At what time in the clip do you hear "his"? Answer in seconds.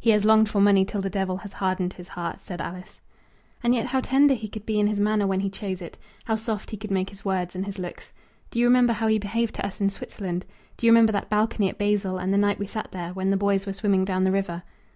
1.92-2.08, 4.88-4.98, 7.10-7.24, 7.66-7.78